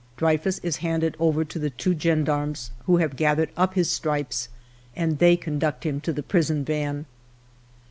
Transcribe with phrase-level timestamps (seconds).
[0.17, 4.49] Dreyfus is handed over to the two gendarmes, who have gathered up his stripes,
[4.95, 7.05] and they conduct him to the prison van.